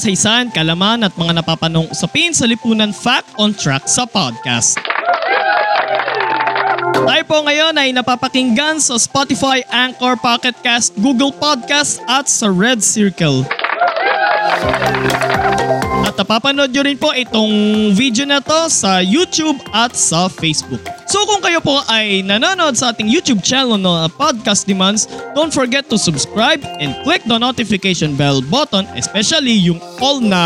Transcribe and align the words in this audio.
Kasaysayan, 0.00 0.48
kalaman 0.48 1.04
at 1.04 1.12
mga 1.12 1.44
napapanong 1.44 1.84
usapin 1.92 2.32
sa 2.32 2.48
lipunan 2.48 2.88
Fact 2.88 3.36
on 3.36 3.52
Track 3.52 3.84
sa 3.84 4.08
podcast. 4.08 4.80
Tayo 7.04 7.22
po 7.28 7.44
ngayon 7.44 7.76
ay 7.76 7.92
napapakinggan 7.92 8.80
sa 8.80 8.96
Spotify, 8.96 9.60
Anchor, 9.68 10.16
Pocket 10.16 10.56
Cast, 10.64 10.96
Google 10.96 11.36
Podcast 11.36 12.00
at 12.08 12.32
sa 12.32 12.48
Red 12.48 12.80
Circle. 12.80 13.44
At 16.08 16.16
napapanood 16.16 16.72
nyo 16.72 16.80
rin 16.80 16.96
po 16.96 17.12
itong 17.12 17.52
video 17.92 18.24
na 18.24 18.40
to 18.40 18.72
sa 18.72 19.04
YouTube 19.04 19.60
at 19.68 19.92
sa 19.92 20.32
Facebook. 20.32 20.99
So 21.20 21.28
kung 21.28 21.44
kayo 21.44 21.60
po 21.60 21.84
ay 21.92 22.24
nanonood 22.24 22.80
sa 22.80 22.96
ating 22.96 23.04
YouTube 23.04 23.44
channel 23.44 23.76
na 23.76 24.08
Podcast 24.08 24.64
Demands, 24.64 25.04
don't 25.36 25.52
forget 25.52 25.84
to 25.92 26.00
subscribe 26.00 26.64
and 26.80 26.96
click 27.04 27.20
the 27.28 27.36
notification 27.36 28.16
bell 28.16 28.40
button, 28.40 28.88
especially 28.96 29.52
yung 29.52 29.76
all 30.00 30.24
na 30.24 30.40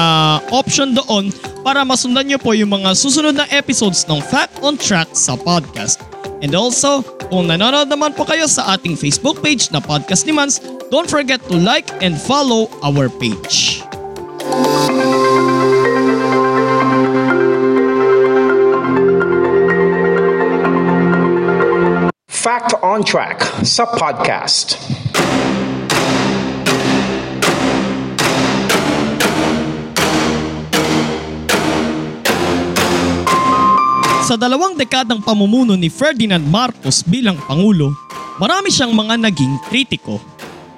option 0.50 0.98
doon 0.98 1.30
para 1.62 1.86
masundan 1.86 2.27
nyo 2.27 2.42
po 2.42 2.58
yung 2.58 2.75
mga 2.75 2.91
susunod 2.98 3.39
na 3.39 3.47
episodes 3.55 4.03
ng 4.11 4.19
Fact 4.19 4.66
on 4.66 4.75
Track 4.75 5.14
sa 5.14 5.39
podcast. 5.39 6.03
And 6.42 6.58
also, 6.58 7.06
kung 7.31 7.55
nanonood 7.55 7.86
naman 7.86 8.11
po 8.19 8.27
kayo 8.27 8.50
sa 8.50 8.75
ating 8.75 8.98
Facebook 8.98 9.47
page 9.47 9.70
na 9.70 9.78
Podcast 9.78 10.27
Demands, 10.27 10.59
don't 10.91 11.06
forget 11.06 11.38
to 11.47 11.55
like 11.55 11.86
and 12.03 12.19
follow 12.19 12.66
our 12.83 13.06
page. 13.22 13.83
Fact 22.95 23.03
on 23.03 23.03
Track 23.03 23.39
sa 23.67 23.84
podcast. 23.91 24.78
Sa 34.22 34.39
dalawang 34.39 34.78
dekadang 34.78 35.19
pamumuno 35.27 35.75
ni 35.75 35.91
Ferdinand 35.91 36.47
Marcos 36.47 37.03
bilang 37.03 37.34
Pangulo, 37.50 37.91
marami 38.39 38.70
siyang 38.70 38.95
mga 38.95 39.19
naging 39.27 39.59
kritiko. 39.67 40.22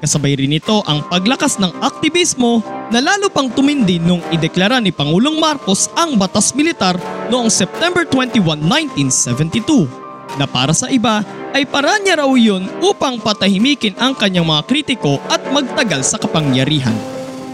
Kasabay 0.00 0.40
rin 0.40 0.56
nito 0.56 0.80
ang 0.88 1.04
paglakas 1.12 1.60
ng 1.60 1.84
aktivismo 1.84 2.64
na 2.88 3.04
lalo 3.04 3.28
pang 3.28 3.52
tumindi 3.52 4.00
nung 4.00 4.24
ideklara 4.32 4.80
ni 4.80 4.88
Pangulong 4.88 5.36
Marcos 5.36 5.92
ang 5.92 6.16
batas 6.16 6.56
militar 6.56 6.96
noong 7.28 7.52
September 7.52 8.08
21, 8.08 8.40
1972 8.64 10.05
na 10.34 10.50
para 10.50 10.74
sa 10.74 10.90
iba 10.90 11.22
ay 11.54 11.64
paraan 11.64 12.02
niya 12.02 12.20
raw 12.20 12.30
yun 12.34 12.66
upang 12.82 13.22
patahimikin 13.22 13.96
ang 13.96 14.12
kanyang 14.12 14.44
mga 14.44 14.62
kritiko 14.66 15.22
at 15.30 15.40
magtagal 15.54 16.02
sa 16.02 16.18
kapangyarihan. 16.18 16.94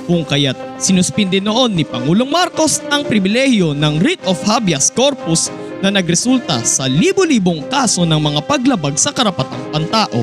Kung 0.03 0.27
kaya't 0.27 0.83
sinuspindi 0.83 1.39
noon 1.39 1.79
ni 1.79 1.87
Pangulong 1.87 2.27
Marcos 2.27 2.83
ang 2.91 3.07
pribilehiyo 3.07 3.71
ng 3.71 4.03
writ 4.03 4.19
of 4.27 4.41
habeas 4.43 4.91
corpus 4.91 5.47
na 5.79 5.95
nagresulta 5.95 6.63
sa 6.67 6.91
libo-libong 6.91 7.67
kaso 7.71 8.03
ng 8.03 8.19
mga 8.19 8.41
paglabag 8.47 8.99
sa 8.99 9.15
karapatang 9.15 9.63
pantao. 9.71 10.23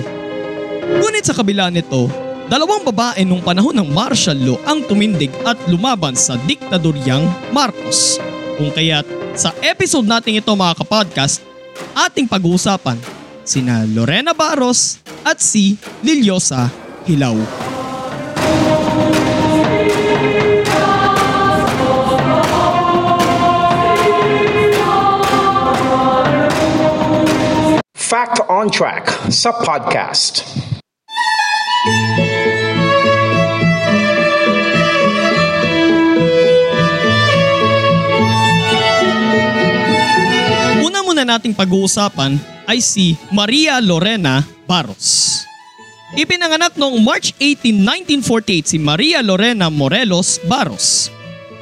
Ngunit 0.99 1.23
sa 1.23 1.35
kabila 1.35 1.71
nito, 1.71 2.11
dalawang 2.51 2.83
babae 2.83 3.23
nung 3.23 3.39
panahon 3.39 3.75
ng 3.75 3.89
martial 3.91 4.35
law 4.35 4.59
ang 4.67 4.83
tumindig 4.83 5.31
at 5.47 5.55
lumaban 5.71 6.15
sa 6.15 6.35
diktadoryang 6.43 7.27
Marcos. 7.55 8.19
Kung 8.59 8.75
kaya't 8.75 9.07
sa 9.39 9.55
episode 9.63 10.07
natin 10.07 10.43
ito 10.43 10.51
mga 10.51 10.83
kapodcast, 10.83 11.48
ating 11.95 12.29
pag-uusapan 12.29 12.99
sina 13.43 13.83
Lorena 13.89 14.37
Barros 14.37 15.01
at 15.25 15.41
si 15.41 15.73
Liliosa 16.05 16.69
Hilaw. 17.09 17.37
Fact 28.09 28.41
on 28.49 28.69
Track 28.73 29.05
sa 29.29 29.53
podcast. 29.53 30.41
Nating 41.29 41.53
pag-uusapan 41.53 42.41
ay 42.65 42.81
si 42.81 43.13
Maria 43.29 43.77
Lorena 43.77 44.41
Barros. 44.65 45.41
Ipinanganak 46.17 46.73
noong 46.73 47.05
March 47.05 47.37
18, 47.37 47.85
1948 48.25 48.73
si 48.73 48.77
Maria 48.81 49.21
Lorena 49.21 49.69
Morelos 49.69 50.41
Barros. 50.49 51.13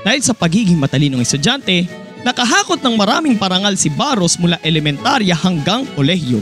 Dahil 0.08 0.24
sa 0.24 0.32
pagiging 0.32 0.80
matalinong 0.80 1.20
estudyante, 1.20 1.84
nakahakot 2.24 2.80
ng 2.80 2.96
maraming 2.96 3.36
parangal 3.36 3.76
si 3.76 3.92
Barros 3.92 4.40
mula 4.40 4.56
elementarya 4.64 5.36
hanggang 5.36 5.84
kolehiyo. 6.00 6.40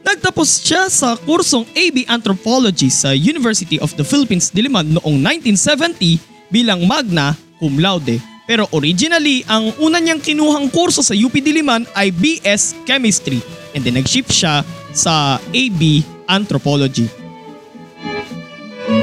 Nagtapos 0.00 0.64
siya 0.64 0.88
sa 0.88 1.12
kursong 1.18 1.68
AB 1.76 2.08
Anthropology 2.08 2.88
sa 2.88 3.12
University 3.12 3.76
of 3.82 3.92
the 4.00 4.06
Philippines 4.06 4.48
Diliman 4.48 4.96
noong 4.96 5.20
1970 5.20 6.16
bilang 6.48 6.88
magna 6.88 7.36
cum 7.60 7.76
laude. 7.76 8.35
Pero 8.46 8.70
originally, 8.70 9.42
ang 9.50 9.74
una 9.82 9.98
niyang 9.98 10.22
kinuhang 10.22 10.70
kurso 10.70 11.02
sa 11.02 11.12
UP 11.12 11.34
Diliman 11.34 11.82
ay 11.98 12.14
BS 12.14 12.78
Chemistry 12.86 13.42
and 13.74 13.82
then 13.82 13.98
nag-shift 13.98 14.30
siya 14.30 14.62
sa 14.94 15.42
AB 15.50 16.06
Anthropology. 16.30 17.10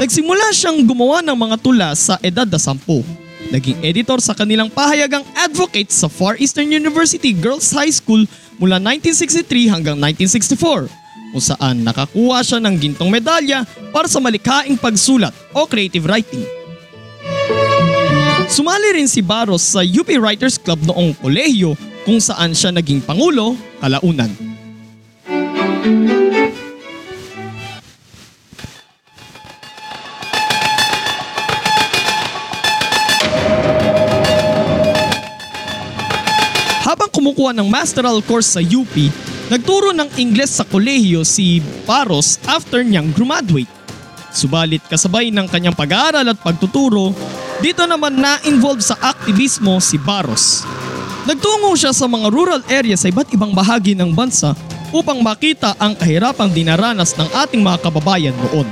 Nagsimula 0.00 0.48
siyang 0.56 0.80
gumawa 0.88 1.20
ng 1.20 1.36
mga 1.36 1.56
tula 1.60 1.92
sa 1.92 2.16
edad 2.24 2.48
na 2.48 2.56
sampu. 2.56 3.04
Naging 3.52 3.76
editor 3.84 4.16
sa 4.24 4.32
kanilang 4.32 4.72
pahayagang 4.72 5.22
advocate 5.36 5.92
sa 5.92 6.08
Far 6.08 6.40
Eastern 6.40 6.72
University 6.72 7.36
Girls 7.36 7.68
High 7.68 7.92
School 7.92 8.24
mula 8.56 8.80
1963 8.80 9.68
hanggang 9.68 9.96
1964 10.00 10.88
kung 11.36 11.44
saan 11.44 11.84
nakakuha 11.84 12.40
siya 12.40 12.62
ng 12.64 12.74
gintong 12.80 13.12
medalya 13.12 13.68
para 13.92 14.08
sa 14.08 14.22
malikhaing 14.24 14.80
pagsulat 14.80 15.36
o 15.52 15.68
creative 15.68 16.08
writing. 16.08 16.63
Sumali 18.44 19.00
rin 19.00 19.08
si 19.08 19.24
Barros 19.24 19.64
sa 19.64 19.80
UP 19.80 20.06
Writers 20.20 20.60
Club 20.60 20.84
noong 20.84 21.16
kolehiyo 21.18 21.72
kung 22.04 22.20
saan 22.20 22.52
siya 22.52 22.70
naging 22.70 23.00
pangulo 23.00 23.56
kalaunan. 23.80 24.28
Habang 36.84 37.10
kumukuha 37.10 37.56
ng 37.56 37.66
masteral 37.72 38.20
course 38.22 38.54
sa 38.54 38.62
UP, 38.62 38.92
nagturo 39.48 39.96
ng 39.96 40.12
Ingles 40.20 40.60
sa 40.60 40.68
kolehiyo 40.68 41.24
si 41.24 41.64
Barros 41.88 42.36
after 42.44 42.84
niyang 42.84 43.08
graduate. 43.16 43.72
Subalit 44.34 44.84
kasabay 44.84 45.32
ng 45.32 45.48
kanyang 45.48 45.72
pag-aaral 45.72 46.28
at 46.28 46.38
pagtuturo, 46.44 47.16
dito 47.64 47.88
naman 47.88 48.20
na-involve 48.20 48.84
sa 48.84 48.92
aktivismo 49.00 49.80
si 49.80 49.96
Barros. 49.96 50.68
Nagtungo 51.24 51.72
siya 51.72 51.96
sa 51.96 52.04
mga 52.04 52.28
rural 52.28 52.60
area 52.68 52.92
sa 52.92 53.08
iba't 53.08 53.32
ibang 53.32 53.56
bahagi 53.56 53.96
ng 53.96 54.12
bansa 54.12 54.52
upang 54.92 55.24
makita 55.24 55.72
ang 55.80 55.96
kahirapang 55.96 56.52
dinaranas 56.52 57.16
ng 57.16 57.24
ating 57.24 57.64
mga 57.64 57.80
kababayan 57.80 58.36
noon. 58.36 58.68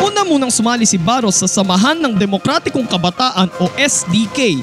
Una 0.00 0.24
munang 0.24 0.48
sumali 0.48 0.88
si 0.88 0.96
Barros 0.96 1.44
sa 1.44 1.44
Samahan 1.44 2.00
ng 2.00 2.16
Demokratikong 2.16 2.88
Kabataan 2.88 3.52
o 3.60 3.68
SDK 3.76 4.56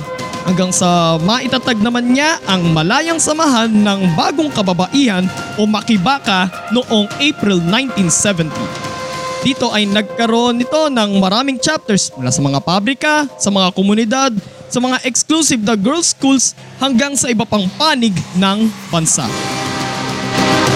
hanggang 0.50 0.74
sa 0.74 1.22
maitatag 1.22 1.78
naman 1.78 2.10
niya 2.10 2.42
ang 2.50 2.74
malayang 2.74 3.22
samahan 3.22 3.70
ng 3.70 4.18
bagong 4.18 4.50
kababaihan 4.50 5.30
o 5.62 5.70
Makibaka 5.70 6.50
noong 6.74 7.06
April 7.22 7.62
1970. 7.62 8.89
Dito 9.40 9.72
ay 9.72 9.88
nagkaroon 9.88 10.60
nito 10.60 10.92
ng 10.92 11.16
maraming 11.16 11.56
chapters 11.56 12.12
mula 12.20 12.28
sa 12.28 12.44
mga 12.44 12.60
pabrika, 12.60 13.24
sa 13.40 13.48
mga 13.48 13.72
komunidad, 13.72 14.32
sa 14.68 14.84
mga 14.84 15.00
exclusive 15.08 15.64
na 15.64 15.80
girls 15.80 16.12
schools 16.12 16.52
hanggang 16.76 17.16
sa 17.16 17.32
iba 17.32 17.48
pang 17.48 17.64
panig 17.80 18.12
ng 18.36 18.68
bansa. 18.92 19.24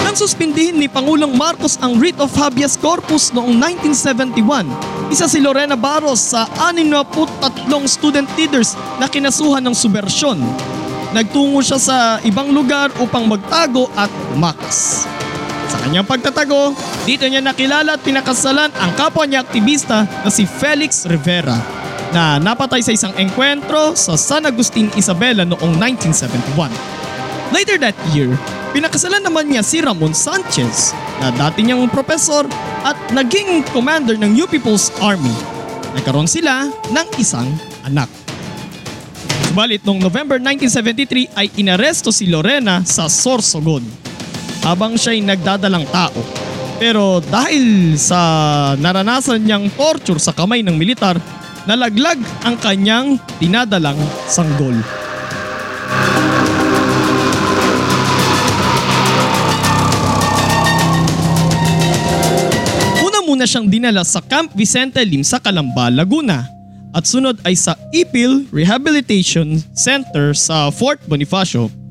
Nang 0.00 0.16
suspindihin 0.16 0.80
ni 0.80 0.88
Pangulong 0.88 1.36
Marcos 1.36 1.76
ang 1.76 2.00
writ 2.00 2.16
of 2.16 2.32
habeas 2.40 2.80
corpus 2.80 3.36
noong 3.36 3.52
1971, 3.52 5.12
isa 5.12 5.28
si 5.28 5.44
Lorena 5.44 5.76
Barros 5.76 6.32
sa 6.32 6.48
63 6.48 7.68
student 7.84 8.28
leaders 8.32 8.72
na 8.96 9.12
kinasuhan 9.12 9.60
ng 9.60 9.76
subversyon. 9.76 10.40
Nagtungo 11.12 11.60
siya 11.60 11.78
sa 11.78 11.96
ibang 12.24 12.48
lugar 12.50 12.90
upang 12.96 13.28
magtago 13.28 13.92
at 13.92 14.08
umakas. 14.32 15.04
Sa 15.68 15.80
kanyang 15.80 16.04
pagtatago, 16.04 16.76
dito 17.08 17.24
niya 17.24 17.40
nakilala 17.40 17.96
at 17.96 18.02
pinakasalan 18.04 18.70
ang 18.72 18.92
kapwa 18.96 19.24
niya 19.24 19.44
aktivista 19.44 20.04
na 20.04 20.30
si 20.30 20.44
Felix 20.44 21.08
Rivera 21.08 21.56
na 22.14 22.38
napatay 22.38 22.78
sa 22.78 22.94
isang 22.94 23.10
engkwentro 23.18 23.98
sa 23.98 24.14
San 24.14 24.46
Agustin 24.46 24.86
Isabela 24.94 25.42
noong 25.42 25.74
1971. 25.82 26.70
Later 27.50 27.76
that 27.82 27.98
year, 28.14 28.30
pinakasalan 28.70 29.22
naman 29.22 29.50
niya 29.50 29.66
si 29.66 29.82
Ramon 29.82 30.14
Sanchez 30.14 30.94
na 31.18 31.34
dati 31.34 31.66
niyang 31.66 31.90
profesor 31.90 32.46
at 32.86 32.98
naging 33.10 33.66
commander 33.74 34.14
ng 34.14 34.30
New 34.30 34.46
People's 34.46 34.94
Army. 35.02 35.34
Nagkaroon 35.94 36.30
sila 36.30 36.70
ng 36.70 37.08
isang 37.18 37.46
anak. 37.86 38.10
Subalit 39.50 39.86
noong 39.86 40.02
November 40.02 40.42
1973 40.42 41.38
ay 41.38 41.46
inaresto 41.62 42.10
si 42.10 42.26
Lorena 42.26 42.82
sa 42.82 43.06
Sorsogon 43.06 43.86
habang 44.64 44.96
siya'y 44.96 45.20
nagdadalang 45.20 45.84
tao. 45.92 46.16
Pero 46.80 47.22
dahil 47.22 47.94
sa 48.00 48.18
naranasan 48.80 49.44
niyang 49.44 49.70
torture 49.76 50.18
sa 50.18 50.34
kamay 50.34 50.64
ng 50.64 50.74
militar, 50.74 51.14
nalaglag 51.68 52.18
ang 52.42 52.56
kanyang 52.58 53.20
dinadalang 53.38 54.00
sanggol. 54.26 54.74
Una 63.04 63.18
muna 63.22 63.44
siyang 63.46 63.70
dinala 63.70 64.02
sa 64.02 64.18
Camp 64.24 64.50
Vicente 64.56 64.98
Lim 65.06 65.22
sa 65.22 65.38
Calamba, 65.38 65.92
Laguna 65.92 66.50
at 66.94 67.06
sunod 67.06 67.38
ay 67.46 67.54
sa 67.58 67.78
Ipil 67.90 68.50
Rehabilitation 68.54 69.58
Center 69.74 70.34
sa 70.34 70.70
Fort 70.70 71.02
Bonifacio 71.06 71.83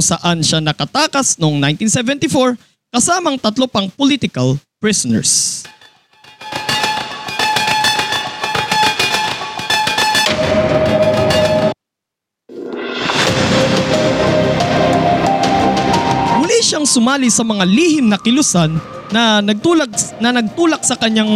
kung 0.00 0.16
saan 0.16 0.40
siya 0.40 0.64
nakatakas 0.64 1.36
noong 1.36 1.60
1974 1.76 2.56
kasamang 2.88 3.36
tatlo 3.36 3.68
pang 3.68 3.84
political 3.92 4.56
prisoners. 4.80 5.60
Muli 16.40 16.64
siyang 16.64 16.88
sumali 16.88 17.28
sa 17.28 17.44
mga 17.44 17.68
lihim 17.68 18.08
na 18.08 18.16
kilusan 18.16 18.80
na 19.12 19.44
nagtulak 19.44 19.92
na 20.16 20.32
nagtulak 20.32 20.80
sa 20.80 20.96
kanyang 20.96 21.28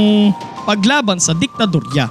paglaban 0.65 1.21
sa 1.21 1.37
diktadorya. 1.37 2.09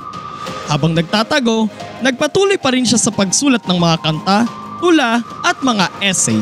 Habang 0.70 0.94
nagtatago, 0.94 1.66
nagpatuloy 2.06 2.62
pa 2.62 2.70
rin 2.70 2.86
siya 2.86 3.02
sa 3.02 3.10
pagsulat 3.10 3.66
ng 3.66 3.78
mga 3.82 3.98
kanta, 4.06 4.63
tula 4.84 5.24
at 5.48 5.64
mga 5.64 5.88
essay. 6.04 6.36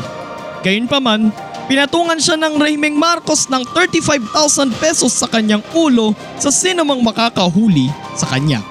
Gayunpaman, 0.65 1.29
pinatungan 1.69 2.17
siya 2.17 2.41
ng 2.41 2.57
Raymeng 2.57 2.97
Marcos 2.97 3.45
ng 3.45 3.61
35,000 3.69 4.81
pesos 4.81 5.13
sa 5.13 5.29
kanyang 5.29 5.61
ulo 5.77 6.17
sa 6.41 6.49
sinumang 6.49 7.05
makakahuli 7.05 7.93
sa 8.17 8.25
kanya. 8.25 8.65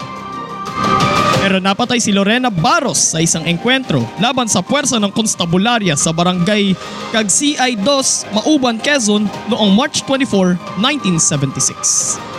Pero 1.41 1.63
napatay 1.63 2.03
si 2.03 2.11
Lorena 2.11 2.51
Barros 2.51 3.15
sa 3.15 3.23
isang 3.23 3.47
engkwentro 3.47 4.05
laban 4.21 4.51
sa 4.51 4.61
puwersa 4.61 5.01
ng 5.01 5.15
konstabularia 5.15 5.97
sa 5.97 6.13
barangay 6.13 6.77
Cagsiay 7.15 7.81
2, 7.81 8.35
Mauban, 8.37 8.77
Quezon 8.77 9.25
noong 9.49 9.73
March 9.73 10.03
24, 10.05 10.59
1976. 10.83 12.30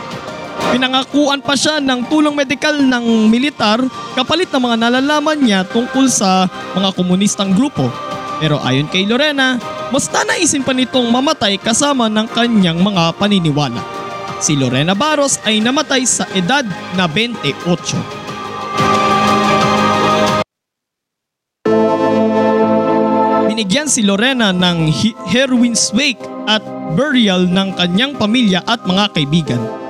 Pinangakuan 0.72 1.44
pa 1.44 1.58
siya 1.58 1.84
ng 1.84 2.08
tulong 2.08 2.32
medikal 2.32 2.74
ng 2.74 3.28
militar 3.28 3.84
kapalit 4.16 4.48
ng 4.52 4.64
mga 4.64 4.78
nalalaman 4.88 5.40
niya 5.40 5.68
tungkol 5.68 6.08
sa 6.08 6.48
mga 6.72 6.96
komunistang 6.96 7.52
grupo. 7.52 7.92
Pero 8.40 8.58
ayon 8.64 8.88
kay 8.90 9.06
Lorena, 9.06 9.60
mas 9.92 10.08
nanaisin 10.10 10.64
pa 10.64 10.72
nitong 10.74 11.12
mamatay 11.12 11.60
kasama 11.60 12.08
ng 12.08 12.26
kanyang 12.32 12.80
mga 12.80 13.14
paniniwala. 13.20 13.84
Si 14.42 14.58
Lorena 14.58 14.98
Barros 14.98 15.38
ay 15.46 15.62
namatay 15.62 16.02
sa 16.08 16.26
edad 16.34 16.66
na 16.98 17.06
28. 17.06 17.62
Binigyan 23.52 23.86
si 23.86 24.02
Lorena 24.02 24.50
ng 24.50 24.90
heroin's 25.30 25.94
wake 25.94 26.18
at 26.50 26.66
burial 26.98 27.46
ng 27.46 27.78
kanyang 27.78 28.18
pamilya 28.18 28.66
at 28.66 28.82
mga 28.90 29.14
kaibigan. 29.14 29.81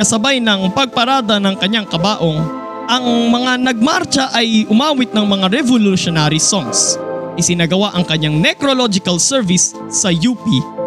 Kasabay 0.00 0.40
ng 0.40 0.72
pagparada 0.72 1.36
ng 1.36 1.52
kanyang 1.60 1.84
kabaong, 1.84 2.40
ang 2.88 3.04
mga 3.28 3.60
nagmarcha 3.60 4.24
ay 4.32 4.64
umawit 4.66 5.12
ng 5.12 5.24
mga 5.24 5.52
revolutionary 5.52 6.40
songs. 6.40 6.96
Isinagawa 7.36 7.92
ang 7.92 8.04
kanyang 8.04 8.40
necrological 8.40 9.20
service 9.20 9.76
sa 9.92 10.08
UP 10.08 10.40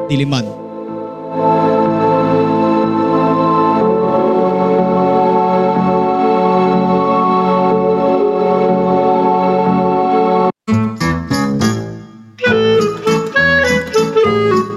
Diliman. 0.09 0.45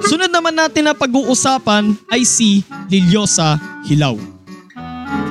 Sunod 0.09 0.33
naman 0.33 0.57
natin 0.57 0.89
na 0.89 0.97
pag-uusapan 0.97 1.97
ay 2.09 2.25
si 2.25 2.65
Liliosa 2.89 3.61
Hilaw. 3.89 4.21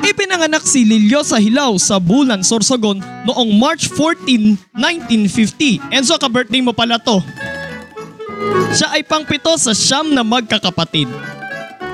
Ipinanganak 0.01 0.65
si 0.65 0.81
Liliosa 0.81 1.37
Hilaw 1.37 1.77
sa 1.77 2.01
Bulan, 2.01 2.41
Sorsogon 2.41 2.97
noong 3.29 3.53
March 3.53 3.85
14, 3.93 4.57
1950. 4.73 5.93
Enzo, 5.93 6.17
ka-birthday 6.17 6.65
mo 6.65 6.73
pala 6.73 6.97
to. 6.97 7.21
Siya 8.73 8.97
ay 8.97 9.05
pangpito 9.05 9.53
sa 9.61 9.77
siyam 9.77 10.09
na 10.09 10.25
magkakapatid. 10.25 11.05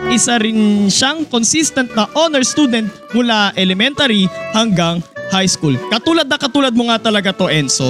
Isa 0.07 0.39
rin 0.39 0.87
siyang 0.87 1.27
consistent 1.27 1.91
na 1.95 2.07
honor 2.15 2.43
student 2.47 2.87
mula 3.11 3.51
elementary 3.59 4.27
hanggang 4.51 5.03
high 5.31 5.49
school. 5.49 5.73
Katulad 5.89 6.27
na 6.29 6.37
katulad 6.37 6.71
mo 6.75 6.87
nga 6.91 6.99
talaga 6.99 7.33
to, 7.33 7.49
Enzo. 7.49 7.89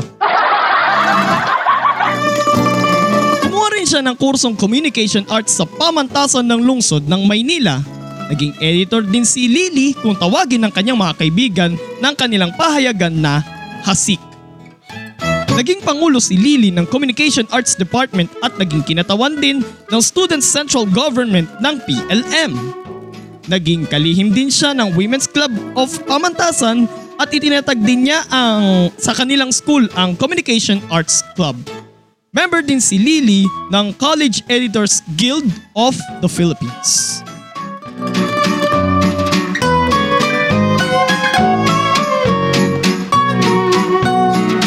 Kumuha 3.43 3.67
rin 3.75 3.85
siya 3.85 4.01
ng 4.01 4.15
kursong 4.15 4.55
Communication 4.55 5.27
Arts 5.27 5.57
sa 5.57 5.65
pamantasan 5.67 6.47
ng 6.47 6.61
lungsod 6.63 7.03
ng 7.05 7.21
Maynila. 7.27 7.92
Naging 8.31 8.55
editor 8.63 9.03
din 9.03 9.27
si 9.27 9.51
Lily 9.51 9.97
kung 9.99 10.15
tawagin 10.15 10.63
ng 10.63 10.71
kanyang 10.71 10.99
mga 10.99 11.13
kaibigan 11.19 11.71
ng 11.75 12.13
kanilang 12.15 12.55
pahayagan 12.55 13.11
na 13.11 13.43
Hasik. 13.83 14.21
Naging 15.53 15.85
pangulo 15.85 16.17
si 16.17 16.33
Lily 16.33 16.73
ng 16.73 16.89
Communication 16.89 17.45
Arts 17.53 17.77
Department 17.77 18.31
at 18.41 18.57
naging 18.57 18.81
kinatawan 18.81 19.37
din 19.37 19.61
ng 19.61 20.01
Student 20.01 20.41
Central 20.41 20.89
Government 20.89 21.45
ng 21.61 21.75
PLM. 21.83 22.51
Naging 23.51 23.85
kalihim 23.85 24.31
din 24.31 24.49
siya 24.49 24.73
ng 24.73 24.95
Women's 24.97 25.29
Club 25.29 25.51
of 25.77 25.91
Pamantasan 26.07 26.89
at 27.21 27.29
itinatag 27.29 27.77
din 27.85 28.09
niya 28.09 28.25
ang 28.33 28.89
sa 28.97 29.13
kanilang 29.13 29.53
school 29.53 29.85
ang 29.93 30.17
Communication 30.17 30.81
Arts 30.89 31.21
Club. 31.37 31.59
Member 32.33 32.65
din 32.65 32.81
si 32.81 32.97
Lily 32.97 33.45
ng 33.69 33.93
College 34.01 34.41
Editors 34.49 35.05
Guild 35.19 35.45
of 35.77 35.93
the 36.25 36.29
Philippines. 36.31 37.21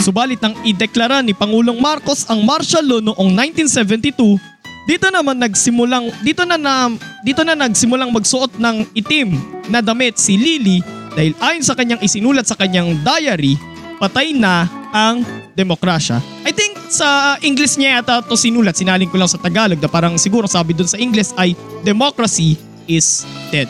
Subalit 0.07 0.39
nang 0.39 0.55
ideklara 0.63 1.19
ni 1.19 1.35
Pangulong 1.35 1.83
Marcos 1.83 2.23
ang 2.31 2.39
martial 2.47 2.87
law 2.87 3.03
noong 3.03 3.27
1972, 3.27 4.39
dito 4.87 5.11
naman 5.11 5.35
nagsimulang 5.35 6.15
dito 6.23 6.47
na, 6.47 6.55
na 6.55 6.95
dito 7.27 7.43
na 7.43 7.59
nagsimulang 7.59 8.15
magsuot 8.15 8.55
ng 8.55 8.87
itim 8.95 9.35
na 9.67 9.83
damit 9.83 10.15
si 10.15 10.39
Lily 10.39 10.79
dahil 11.11 11.35
ayon 11.43 11.67
sa 11.67 11.75
kanyang 11.75 11.99
isinulat 12.07 12.47
sa 12.47 12.55
kanyang 12.55 12.95
diary, 13.03 13.59
patay 13.99 14.31
na 14.31 14.71
ang 14.95 15.27
demokrasya. 15.59 16.23
I 16.47 16.55
think 16.55 16.79
sa 16.87 17.35
English 17.43 17.75
niya 17.75 17.99
yata 17.99 18.23
to 18.23 18.39
sinulat, 18.39 18.79
sinalin 18.79 19.11
ko 19.11 19.19
lang 19.19 19.27
sa 19.27 19.43
Tagalog 19.43 19.83
na 19.83 19.91
parang 19.91 20.15
siguro 20.23 20.47
sabi 20.47 20.71
dun 20.71 20.87
sa 20.87 21.03
English 21.03 21.35
ay 21.35 21.59
democracy 21.83 22.55
is 22.87 23.27
dead. 23.51 23.67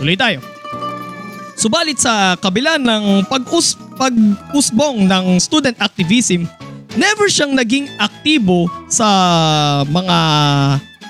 Tuloy 0.00 0.16
tayo. 0.16 0.53
Subalit 1.64 1.96
sa 1.96 2.36
kabila 2.36 2.76
ng 2.76 3.24
pag-us 3.24 3.80
pag-usbong 3.96 5.08
ng 5.08 5.40
student 5.40 5.72
activism, 5.80 6.44
never 6.92 7.24
siyang 7.32 7.56
naging 7.56 7.88
aktibo 7.96 8.68
sa 8.84 9.08
mga 9.88 10.18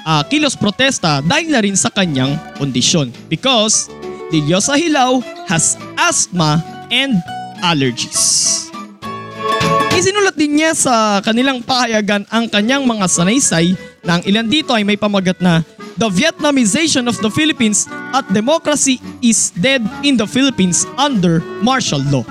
ah, 0.07 0.23
kilos 0.31 0.55
protesta 0.55 1.19
dahil 1.27 1.51
na 1.51 1.59
rin 1.59 1.75
sa 1.75 1.91
kanyang 1.91 2.39
kondisyon. 2.55 3.11
Because 3.27 3.91
Liliosa 4.31 4.79
Hilaw 4.79 5.27
has 5.51 5.75
asthma 5.99 6.63
and 6.87 7.19
allergies. 7.59 8.23
Isinulat 9.91 10.39
din 10.39 10.63
niya 10.63 10.71
sa 10.79 11.19
kanilang 11.19 11.67
pahayagan 11.67 12.31
ang 12.31 12.47
kanyang 12.47 12.87
mga 12.87 13.11
sanaysay 13.11 13.75
na 14.07 14.19
ang 14.19 14.23
ilan 14.23 14.47
dito 14.47 14.71
ay 14.71 14.87
may 14.87 14.95
pamagat 14.95 15.43
na 15.43 15.67
The 15.95 16.11
Vietnamization 16.11 17.07
of 17.07 17.23
the 17.23 17.31
Philippines 17.31 17.87
at 18.11 18.27
Democracy 18.35 18.99
is 19.23 19.55
Dead 19.55 19.79
in 20.03 20.19
the 20.19 20.27
Philippines 20.27 20.83
under 20.99 21.39
Martial 21.63 22.03
Law. 22.11 22.27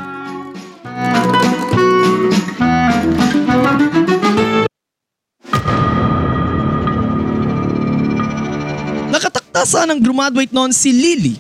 Nakatakta 9.08 9.64
ng 9.96 10.00
graduate 10.04 10.52
noon 10.52 10.76
si 10.76 10.92
Lily. 10.92 11.40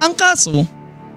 Ang 0.00 0.16
kaso, 0.16 0.64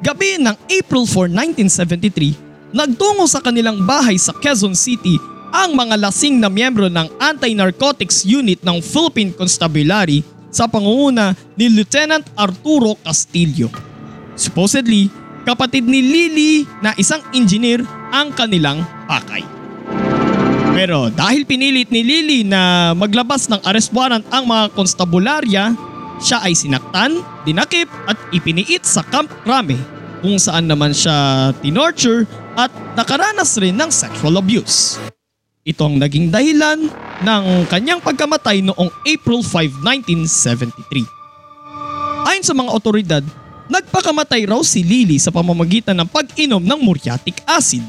gabi 0.03 0.36
ng 0.36 0.55
April 0.67 1.08
4, 1.08 1.31
1973, 1.31 2.75
nagtungo 2.75 3.24
sa 3.24 3.39
kanilang 3.39 3.88
bahay 3.88 4.20
sa 4.20 4.36
Quezon 4.36 4.75
City 4.75 5.15
ang 5.51 5.75
mga 5.75 6.00
lasing 6.00 6.39
na 6.39 6.48
miyembro 6.48 6.88
ng 6.88 7.08
Anti-Narcotics 7.20 8.24
Unit 8.24 8.63
ng 8.63 8.79
Philippine 8.79 9.36
Constabulary 9.36 10.24
sa 10.51 10.67
pangunguna 10.67 11.34
ni 11.55 11.72
Lieutenant 11.72 12.27
Arturo 12.36 13.00
Castillo. 13.01 13.72
Supposedly, 14.36 15.08
kapatid 15.48 15.88
ni 15.88 16.03
Lily 16.03 16.53
na 16.84 16.93
isang 17.00 17.24
engineer 17.34 17.81
ang 18.12 18.36
kanilang 18.36 18.84
pakay. 19.08 19.41
Pero 20.72 21.12
dahil 21.12 21.43
pinilit 21.43 21.91
ni 21.91 22.03
Lily 22.03 22.39
na 22.48 22.91
maglabas 22.96 23.48
ng 23.51 23.60
arrest 23.67 23.91
warrant 23.91 24.24
ang 24.31 24.48
mga 24.48 24.72
konstabularya, 24.75 25.75
siya 26.22 26.38
ay 26.46 26.53
sinaktan, 26.53 27.20
dinakip 27.43 27.89
at 28.05 28.15
ipiniit 28.31 28.86
sa 28.86 29.01
Camp 29.03 29.27
Crame 29.43 29.79
kung 30.22 30.38
saan 30.38 30.70
naman 30.70 30.93
siya 30.93 31.50
tinorture 31.60 32.29
at 32.53 32.70
nakaranas 32.93 33.58
rin 33.58 33.74
ng 33.74 33.89
sexual 33.89 34.38
abuse. 34.38 35.01
Ito 35.62 35.86
ang 35.86 36.01
naging 36.01 36.34
dahilan 36.34 36.89
ng 37.22 37.44
kanyang 37.70 38.01
pagkamatay 38.01 38.65
noong 38.65 38.89
April 39.06 39.46
5, 39.46 39.86
1973. 39.86 41.06
Ayon 42.25 42.41
sa 42.41 42.58
mga 42.58 42.74
otoridad, 42.74 43.22
nagpakamatay 43.70 44.50
raw 44.50 44.58
si 44.65 44.82
Lily 44.82 45.22
sa 45.22 45.30
pamamagitan 45.30 45.94
ng 46.01 46.10
pag-inom 46.10 46.65
ng 46.65 46.80
muriatic 46.82 47.46
acid. 47.46 47.86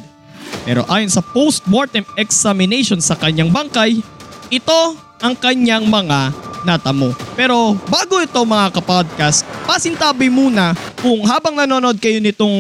Pero 0.69 0.85
ayon 0.85 1.09
sa 1.09 1.25
post-mortem 1.25 2.05
examination 2.21 3.01
sa 3.01 3.17
kanyang 3.17 3.49
bangkay, 3.49 4.05
ito 4.53 4.81
ang 5.25 5.33
kanyang 5.33 5.89
mga 5.89 6.29
natamo. 6.69 7.17
Pero 7.33 7.73
bago 7.89 8.21
ito 8.21 8.37
mga 8.45 8.69
kapodcast, 8.69 9.49
pasintabi 9.65 10.29
muna 10.29 10.77
kung 11.01 11.25
habang 11.25 11.57
nanonood 11.57 11.97
kayo 11.97 12.21
nitong 12.21 12.53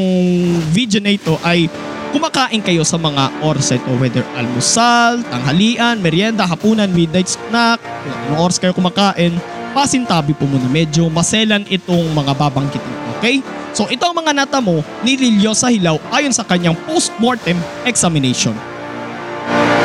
video 0.72 1.04
na 1.04 1.12
ito 1.12 1.36
ay 1.44 1.68
kumakain 2.12 2.60
kayo 2.60 2.84
sa 2.84 3.00
mga 3.00 3.32
oras 3.40 3.72
ito 3.72 3.88
whether 3.96 4.22
almusal, 4.36 5.24
tanghalian, 5.32 5.98
merienda, 5.98 6.44
hapunan, 6.44 6.92
midnight 6.92 7.26
snack, 7.26 7.80
kung 7.80 8.14
anong 8.28 8.40
oras 8.52 8.60
kayo 8.60 8.76
kumakain, 8.76 9.32
pasintabi 9.72 10.36
po 10.36 10.44
muna. 10.44 10.68
Medyo 10.68 11.08
maselan 11.08 11.64
itong 11.72 12.12
mga 12.12 12.36
babangkitin 12.36 13.02
okay? 13.22 13.38
So 13.72 13.86
ito 13.86 14.02
ang 14.02 14.18
mga 14.18 14.34
natamo 14.34 14.82
ni 15.06 15.14
Lilio 15.14 15.54
sa 15.54 15.70
hilaw 15.70 15.96
ayon 16.10 16.34
sa 16.34 16.42
kanyang 16.42 16.74
post-mortem 16.84 17.56
examination. 17.86 18.52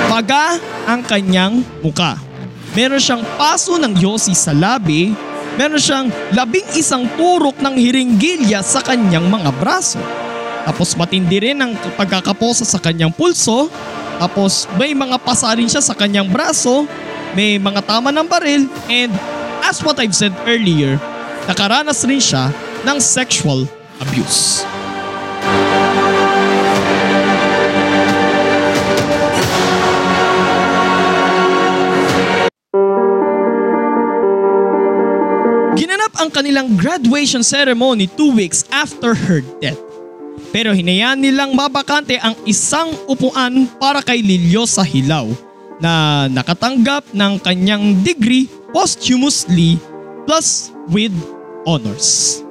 Paga 0.09 0.57
ang 0.89 1.05
kanyang 1.05 1.61
muka. 1.85 2.17
Meron 2.73 2.99
siyang 2.99 3.23
paso 3.37 3.77
ng 3.77 3.95
yosi 3.95 4.33
sa 4.33 4.51
labi, 4.51 5.13
meron 5.55 5.79
siyang 5.79 6.09
labing 6.35 6.67
isang 6.75 7.05
turok 7.15 7.61
ng 7.61 7.77
hiringgilya 7.77 8.59
sa 8.65 8.83
kanyang 8.83 9.29
mga 9.29 9.53
braso 9.61 10.01
tapos 10.67 10.99
matindi 10.99 11.39
rin 11.39 11.55
ang 11.55 11.79
pagkakaposa 11.95 12.67
sa 12.67 12.75
kanyang 12.75 13.15
pulso. 13.15 13.71
Tapos 14.19 14.67
may 14.75 14.91
mga 14.91 15.15
pasa 15.23 15.55
rin 15.55 15.71
siya 15.71 15.79
sa 15.79 15.95
kanyang 15.95 16.27
braso. 16.27 16.83
May 17.31 17.55
mga 17.55 17.87
tama 17.87 18.11
ng 18.11 18.27
baril. 18.27 18.67
And 18.91 19.15
as 19.63 19.79
what 19.79 19.95
I've 20.03 20.11
said 20.11 20.35
earlier, 20.43 20.99
nakaranas 21.47 22.03
rin 22.03 22.19
siya 22.19 22.51
ng 22.83 22.99
sexual 22.99 23.63
abuse. 24.03 24.67
Ginanap 35.79 36.11
ang 36.19 36.27
kanilang 36.27 36.75
graduation 36.75 37.39
ceremony 37.39 38.11
two 38.11 38.35
weeks 38.35 38.67
after 38.67 39.15
her 39.15 39.39
death. 39.63 39.86
Pero 40.49 40.73
hinayaan 40.73 41.21
nilang 41.21 41.53
mabakante 41.53 42.17
ang 42.17 42.33
isang 42.47 42.89
upuan 43.05 43.69
para 43.77 44.01
kay 44.01 44.23
Lilio 44.23 44.65
sa 44.65 44.81
Hilaw 44.81 45.29
na 45.77 46.25
nakatanggap 46.29 47.13
ng 47.13 47.33
kanyang 47.41 48.01
degree 48.01 48.49
posthumously 48.73 49.77
plus 50.25 50.73
with 50.89 51.13
honors. 51.65 52.41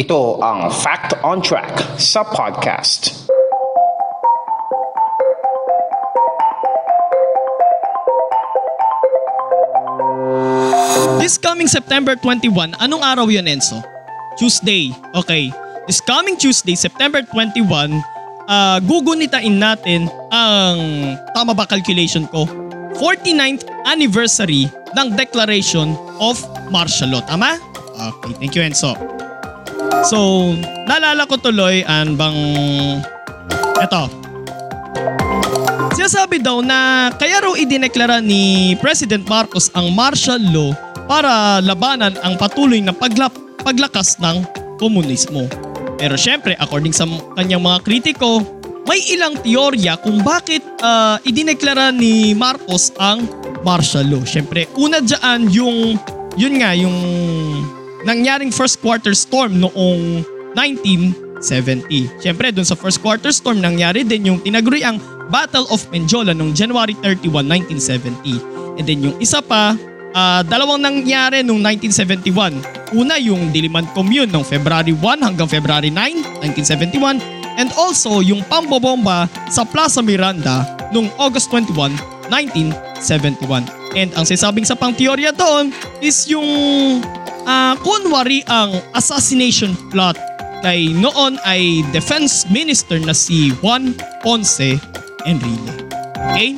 Ito 0.00 0.40
ang 0.40 0.72
Fact 0.72 1.20
on 1.20 1.44
Track 1.44 2.00
sa 2.00 2.24
podcast. 2.24 3.19
This 11.20 11.36
coming 11.36 11.68
September 11.68 12.16
21, 12.16 12.80
anong 12.80 13.04
araw 13.04 13.28
yun 13.28 13.44
Enzo? 13.44 13.84
Tuesday. 14.40 14.88
Okay. 15.12 15.52
This 15.84 16.00
coming 16.00 16.40
Tuesday, 16.40 16.72
September 16.72 17.20
21, 17.20 17.92
uh, 18.48 18.80
gugunitain 18.88 19.60
natin 19.60 20.08
ang, 20.32 20.80
tama 21.36 21.52
ba 21.52 21.68
calculation 21.68 22.24
ko? 22.32 22.48
49th 22.96 23.68
anniversary 23.84 24.72
ng 24.96 25.12
Declaration 25.12 25.92
of 26.24 26.40
Martial 26.72 27.12
Law. 27.12 27.20
Tama? 27.28 27.60
Okay, 28.00 28.32
thank 28.40 28.56
you 28.56 28.64
Enzo. 28.64 28.96
So, 30.08 30.56
naalala 30.88 31.28
ko 31.28 31.36
tuloy 31.36 31.84
an 31.84 32.16
bang 32.16 32.40
eto. 33.76 34.08
Sinasabi 35.92 36.40
daw 36.40 36.64
na 36.64 37.12
kaya 37.12 37.44
raw 37.44 37.52
idineklara 37.52 38.24
ni 38.24 38.72
President 38.80 39.28
Marcos 39.28 39.68
ang 39.76 39.92
martial 39.92 40.40
law 40.48 40.72
para 41.10 41.58
labanan 41.58 42.14
ang 42.22 42.38
patuloy 42.38 42.78
na 42.78 42.94
paglap, 42.94 43.34
paglakas 43.66 44.22
ng 44.22 44.46
komunismo. 44.78 45.50
Pero 45.98 46.14
syempre, 46.14 46.54
according 46.54 46.94
sa 46.94 47.02
kanyang 47.34 47.66
mga 47.66 47.82
kritiko, 47.82 48.46
may 48.86 49.02
ilang 49.10 49.34
teorya 49.42 49.98
kung 49.98 50.22
bakit 50.22 50.62
uh, 50.78 51.18
idineklara 51.26 51.90
ni 51.90 52.30
Marcos 52.30 52.94
ang 53.02 53.26
martial 53.66 54.06
law. 54.06 54.22
Syempre, 54.22 54.70
una 54.78 55.02
dyan 55.02 55.50
yung, 55.50 55.98
yun 56.38 56.54
nga, 56.62 56.78
yung 56.78 56.94
nangyaring 58.06 58.54
first 58.54 58.78
quarter 58.78 59.10
storm 59.10 59.58
noong 59.58 60.22
1970. 60.54 62.22
Syempre, 62.22 62.54
dun 62.54 62.64
sa 62.64 62.78
first 62.78 63.02
quarter 63.02 63.34
storm, 63.34 63.58
nangyari 63.58 64.06
din 64.06 64.30
yung 64.30 64.38
tinaguri 64.38 64.86
ang 64.86 65.02
Battle 65.26 65.66
of 65.74 65.82
Menjola 65.90 66.30
noong 66.30 66.54
January 66.54 66.94
31, 67.02 67.50
1970. 67.82 68.78
And 68.78 68.86
then 68.86 69.02
yung 69.04 69.18
isa 69.20 69.42
pa, 69.44 69.76
uh, 70.14 70.40
dalawang 70.46 70.82
nangyari 70.82 71.42
noong 71.42 71.62
1971. 71.62 72.96
Una 72.96 73.18
yung 73.18 73.54
Diliman 73.54 73.86
Commune 73.94 74.30
noong 74.30 74.46
February 74.46 74.94
1 74.94 75.26
hanggang 75.26 75.46
February 75.46 75.90
9, 75.92 76.42
1971 76.42 77.40
and 77.58 77.68
also 77.76 78.24
yung 78.24 78.40
pambobomba 78.48 79.28
sa 79.52 79.66
Plaza 79.66 80.00
Miranda 80.00 80.64
noong 80.94 81.10
August 81.20 81.52
21, 81.52 81.92
1971. 82.30 83.66
And 83.98 84.10
ang 84.14 84.24
sasabing 84.26 84.66
sa 84.66 84.78
pang 84.78 84.94
doon 84.94 85.74
is 85.98 86.30
yung 86.30 86.46
uh, 87.44 87.74
kunwari 87.82 88.46
ang 88.46 88.78
assassination 88.94 89.74
plot 89.90 90.14
kay 90.60 90.92
noon 90.92 91.40
ay 91.48 91.80
Defense 91.90 92.46
Minister 92.52 93.00
na 93.00 93.16
si 93.16 93.50
Juan 93.58 93.96
Ponce 94.20 94.76
Enrile. 95.24 95.72
Okay? 96.30 96.54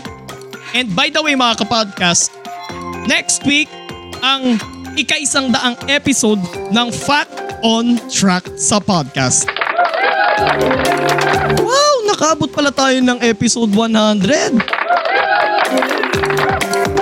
And 0.74 0.90
by 0.92 1.08
the 1.08 1.22
way 1.22 1.38
mga 1.38 1.62
kapodcast, 1.64 2.41
next 3.06 3.42
week 3.46 3.68
ang 4.22 4.58
ika-isang 4.94 5.50
daang 5.50 5.74
episode 5.88 6.38
ng 6.70 6.88
Fact 6.92 7.62
on 7.64 7.98
Track 8.06 8.46
sa 8.58 8.78
podcast. 8.78 9.48
Wow! 11.58 11.94
Nakabot 12.12 12.50
pala 12.50 12.70
tayo 12.70 12.98
ng 13.02 13.18
episode 13.24 13.70
100. 13.74 14.62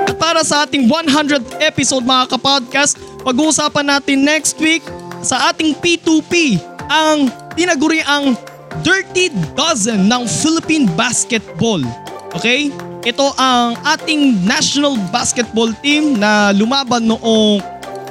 At 0.09 0.17
para 0.17 0.41
sa 0.47 0.65
ating 0.65 0.89
100th 0.89 1.61
episode 1.61 2.05
mga 2.07 2.37
kapodcast, 2.37 2.97
pag-uusapan 3.21 3.99
natin 3.99 4.25
next 4.25 4.57
week 4.63 4.85
sa 5.21 5.53
ating 5.53 5.77
P2P 5.77 6.57
ang 6.89 7.29
tinaguri 7.53 8.01
ang 8.09 8.33
Dirty 8.81 9.29
Dozen 9.53 10.09
ng 10.09 10.25
Philippine 10.25 10.89
Basketball. 10.97 11.85
Okay? 12.33 12.73
Ito 13.01 13.33
ang 13.41 13.81
ating 13.81 14.45
national 14.45 15.01
basketball 15.09 15.73
team 15.81 16.21
na 16.21 16.53
lumaban 16.53 17.09
noong 17.09 17.65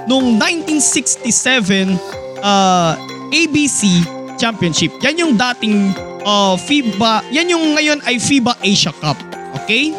noong 0.10 0.28
1967 0.42 1.94
uh, 2.42 2.98
ABC 3.30 4.02
Championship. 4.42 4.90
Yan 5.06 5.22
yung 5.22 5.34
dating 5.38 5.94
uh, 6.26 6.58
FIBA, 6.58 7.22
yan 7.30 7.54
yung 7.54 7.78
ngayon 7.78 8.02
ay 8.02 8.18
FIBA 8.18 8.58
Asia 8.66 8.90
Cup. 8.98 9.20
Okay? 9.62 9.94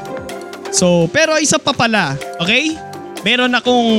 So, 0.74 1.06
pero 1.14 1.38
isa 1.38 1.62
pa 1.62 1.70
pala, 1.70 2.18
okay? 2.42 2.74
Meron 3.22 3.54
akong 3.54 3.90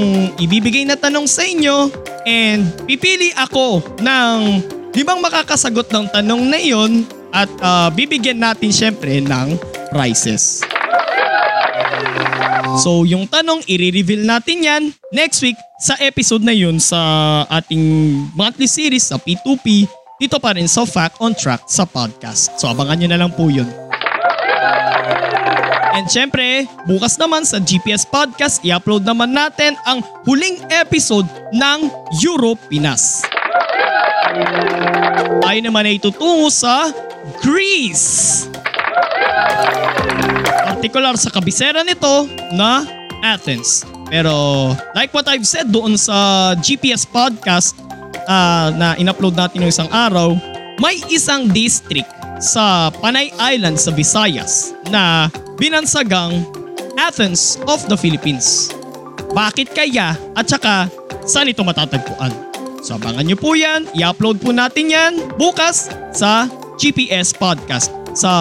ibibigay 0.43 0.83
na 0.83 0.99
tanong 0.99 1.29
sa 1.29 1.47
inyo 1.47 1.87
and 2.27 2.67
pipili 2.83 3.31
ako 3.37 3.79
ng 4.01 4.59
limang 4.91 5.23
makakasagot 5.23 5.87
ng 5.87 6.11
tanong 6.11 6.41
na 6.51 6.59
iyon 6.59 7.07
at 7.31 7.47
uh, 7.63 7.87
bibigyan 7.93 8.43
natin 8.43 8.73
syempre 8.75 9.23
ng 9.23 9.55
prizes. 9.93 10.63
So 12.81 13.03
yung 13.03 13.25
tanong, 13.27 13.65
i-reveal 13.65 14.25
natin 14.25 14.57
yan 14.65 14.83
next 15.13 15.41
week 15.41 15.57
sa 15.81 15.97
episode 16.01 16.45
na 16.45 16.53
yun 16.53 16.77
sa 16.77 16.99
ating 17.49 17.81
monthly 18.37 18.69
series 18.69 19.09
sa 19.09 19.17
P2P 19.17 19.89
dito 20.21 20.37
pa 20.37 20.53
rin 20.53 20.69
sa 20.69 20.85
Fact 20.85 21.17
on 21.17 21.33
Track 21.33 21.65
sa 21.65 21.81
podcast. 21.81 22.53
So 22.61 22.69
abangan 22.69 23.01
nyo 23.01 23.09
na 23.09 23.19
lang 23.25 23.33
po 23.33 23.49
yun. 23.49 23.65
And 25.91 26.05
syempre, 26.07 26.69
bukas 26.87 27.19
naman 27.19 27.43
sa 27.43 27.59
GPS 27.59 28.07
Podcast, 28.07 28.63
i-upload 28.63 29.03
naman 29.03 29.35
natin 29.35 29.75
ang 29.83 29.99
huling 30.23 30.61
episode 30.71 31.27
ng 31.51 31.79
Euro 32.23 32.55
Pinas. 32.69 33.25
Tayo 35.41 35.59
naman 35.59 35.89
ay 35.89 35.99
tutungo 35.99 36.47
sa 36.47 36.95
Greece. 37.43 38.47
Particular 40.81 41.13
sa 41.13 41.29
kabisera 41.29 41.85
nito 41.85 42.25
na 42.57 42.81
Athens. 43.21 43.85
Pero 44.09 44.33
like 44.97 45.13
what 45.13 45.29
I've 45.29 45.45
said 45.45 45.69
doon 45.69 45.93
sa 45.93 46.57
GPS 46.57 47.05
Podcast 47.05 47.77
uh, 48.25 48.73
na 48.73 48.97
in-upload 48.97 49.37
natin 49.37 49.61
ng 49.61 49.69
isang 49.69 49.85
araw, 49.93 50.33
may 50.81 50.97
isang 51.13 51.45
district 51.53 52.09
sa 52.41 52.89
Panay 52.97 53.29
Island 53.37 53.77
sa 53.77 53.93
Visayas 53.93 54.73
na 54.89 55.29
binansagang 55.61 56.49
Athens 56.97 57.61
of 57.69 57.85
the 57.85 57.93
Philippines. 57.93 58.73
Bakit 59.37 59.77
kaya 59.77 60.17
at 60.33 60.49
saka 60.49 60.89
saan 61.29 61.53
ito 61.53 61.61
matatagpuan? 61.61 62.33
So 62.81 62.97
abangan 62.97 63.29
nyo 63.29 63.37
po 63.37 63.53
yan, 63.53 63.85
i-upload 63.93 64.41
po 64.41 64.49
natin 64.49 64.89
yan 64.89 65.13
bukas 65.37 65.93
sa 66.09 66.49
GPS 66.81 67.37
Podcast 67.37 68.00
sa 68.13 68.31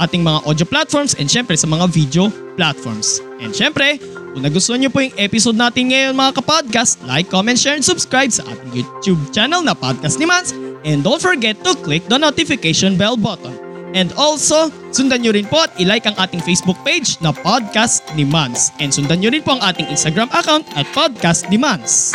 ating 0.00 0.20
mga 0.20 0.44
audio 0.44 0.66
platforms 0.68 1.16
and 1.16 1.28
syempre 1.30 1.56
sa 1.56 1.68
mga 1.68 1.88
video 1.90 2.28
platforms. 2.54 3.20
And 3.40 3.52
syempre, 3.52 4.00
kung 4.36 4.44
nagustuhan 4.44 4.84
nyo 4.84 4.90
po 4.92 5.04
yung 5.04 5.16
episode 5.16 5.56
natin 5.56 5.92
ngayon 5.92 6.12
mga 6.12 6.40
kapodcast, 6.40 7.00
like, 7.08 7.28
comment, 7.32 7.56
share, 7.56 7.76
and 7.76 7.84
subscribe 7.84 8.28
sa 8.28 8.44
ating 8.44 8.84
YouTube 8.84 9.20
channel 9.32 9.64
na 9.64 9.72
Podcast 9.72 10.20
ni 10.20 10.28
Mans 10.28 10.52
And 10.86 11.02
don't 11.02 11.18
forget 11.18 11.58
to 11.66 11.74
click 11.82 12.06
the 12.06 12.14
notification 12.14 12.94
bell 12.94 13.18
button. 13.18 13.58
And 13.90 14.14
also, 14.14 14.70
sundan 14.94 15.26
nyo 15.26 15.34
rin 15.34 15.50
po 15.50 15.66
at 15.66 15.74
ilike 15.82 16.06
ang 16.06 16.14
ating 16.14 16.38
Facebook 16.46 16.78
page 16.86 17.18
na 17.18 17.34
Podcast 17.34 18.06
ni 18.14 18.22
Mans. 18.22 18.70
And 18.78 18.94
sundan 18.94 19.18
nyo 19.18 19.34
rin 19.34 19.42
po 19.42 19.58
ang 19.58 19.62
ating 19.66 19.90
Instagram 19.90 20.30
account 20.30 20.62
at 20.78 20.86
Podcast 20.94 21.50
ni 21.50 21.58
Mans. 21.58 22.14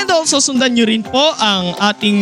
And 0.00 0.08
also, 0.08 0.40
sundan 0.40 0.80
nyo 0.80 0.88
rin 0.88 1.04
po 1.04 1.36
ang 1.36 1.76
ating 1.76 2.18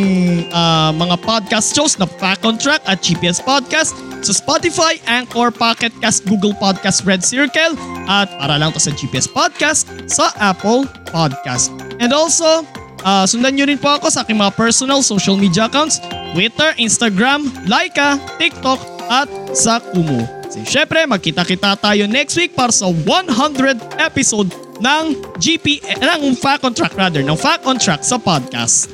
uh, 0.50 0.90
mga 0.98 1.14
podcast 1.22 1.70
shows 1.70 1.94
na 1.94 2.10
Fact 2.10 2.42
on 2.42 2.58
Track 2.58 2.82
at 2.90 2.98
GPS 2.98 3.38
Podcast 3.38 3.94
sa 4.18 4.34
Spotify, 4.34 4.98
Anchor, 5.06 5.54
Pocket 5.54 5.94
Cast, 6.02 6.26
Google 6.26 6.58
Podcast, 6.58 7.06
Red 7.06 7.22
Circle, 7.22 7.78
at 8.10 8.26
para 8.34 8.58
lang 8.58 8.74
to 8.74 8.82
sa 8.82 8.90
GPS 8.90 9.30
Podcast 9.30 9.86
sa 10.10 10.34
Apple 10.42 10.90
Podcast. 11.06 11.70
And 12.02 12.10
also, 12.10 12.66
Uh, 12.98 13.22
sundan 13.30 13.54
nyo 13.54 13.62
rin 13.62 13.78
po 13.78 13.94
ako 13.94 14.10
sa 14.10 14.26
aking 14.26 14.34
mga 14.34 14.58
personal 14.58 15.06
social 15.06 15.38
media 15.38 15.70
accounts, 15.70 16.02
Twitter, 16.34 16.74
Instagram, 16.82 17.46
Laika, 17.70 18.18
TikTok, 18.42 18.82
at 19.06 19.30
sa 19.54 19.78
Kumu. 19.78 20.26
So, 20.50 20.60
syempre, 20.66 21.06
magkita-kita 21.06 21.78
tayo 21.78 22.04
next 22.10 22.34
week 22.34 22.58
para 22.58 22.74
sa 22.74 22.90
100 22.90 24.02
episode 24.02 24.50
ng 24.78 25.04
GP, 25.38 25.82
eh, 25.82 25.96
ng 25.98 26.34
Fact 26.38 26.62
on 26.62 26.74
Track 26.74 26.94
rather, 26.94 27.22
ng 27.22 27.38
Fact 27.38 27.66
on 27.66 27.78
Track 27.78 28.02
sa 28.06 28.18
podcast. 28.18 28.90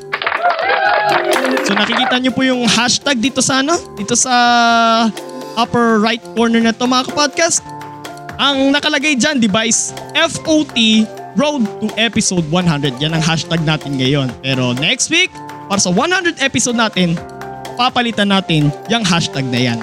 So 1.64 1.72
nakikita 1.72 2.20
nyo 2.20 2.32
po 2.32 2.44
yung 2.44 2.64
hashtag 2.68 3.20
dito 3.20 3.40
sa 3.40 3.60
ano? 3.64 3.76
Dito 3.96 4.16
sa 4.16 4.34
upper 5.56 6.00
right 6.00 6.20
corner 6.36 6.60
na 6.60 6.72
to 6.72 6.84
mga 6.84 7.12
kapodcast. 7.12 7.64
Ang 8.36 8.74
nakalagay 8.74 9.14
dyan, 9.14 9.38
device, 9.38 9.94
FOT 10.12 10.76
Road 11.34 11.66
to 11.82 11.90
episode 11.98 12.46
100. 12.50 13.02
Yan 13.02 13.14
ang 13.14 13.24
hashtag 13.24 13.62
natin 13.66 13.98
ngayon. 13.98 14.30
Pero 14.42 14.70
next 14.74 15.10
week, 15.10 15.30
para 15.66 15.82
sa 15.82 15.90
100 15.90 16.38
episode 16.38 16.78
natin, 16.78 17.18
papalitan 17.74 18.30
natin 18.30 18.70
yung 18.86 19.02
hashtag 19.02 19.46
na 19.50 19.60
yan. 19.72 19.78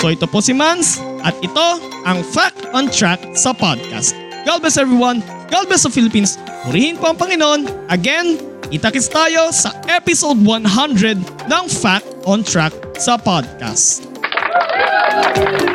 So 0.00 0.12
ito 0.12 0.24
po 0.28 0.40
si 0.40 0.56
Mans 0.56 1.00
at 1.26 1.34
ito 1.42 1.68
ang 2.06 2.22
Fact 2.22 2.70
on 2.70 2.86
Track 2.86 3.18
sa 3.34 3.50
podcast. 3.50 4.14
God 4.46 4.62
bless 4.62 4.78
everyone. 4.78 5.26
God 5.50 5.66
bless 5.66 5.82
the 5.82 5.90
Philippines. 5.90 6.38
Purihin 6.62 6.94
po 6.94 7.10
ang 7.10 7.18
Panginoon. 7.18 7.90
Again, 7.90 8.38
itakis 8.70 9.10
tayo 9.10 9.50
sa 9.50 9.74
episode 9.90 10.38
100 10.38 11.50
ng 11.50 11.64
Fact 11.66 12.06
on 12.30 12.46
Track 12.46 12.72
sa 12.94 13.18
podcast. 13.18 14.06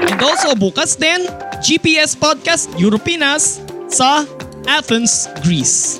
And 0.08 0.20
also 0.24 0.56
bukas 0.56 0.96
din, 0.96 1.28
GPS 1.60 2.16
Podcast 2.16 2.72
Europinas 2.80 3.60
sa 3.92 4.24
Athens, 4.72 5.28
Greece. 5.44 6.00